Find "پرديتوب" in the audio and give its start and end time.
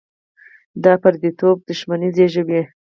1.03-1.55